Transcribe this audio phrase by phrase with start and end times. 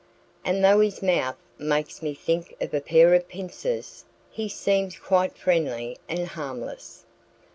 [0.43, 5.37] And though his mouth makes me think of a pair of pincers, he seems quite
[5.37, 7.05] friendly and harmless."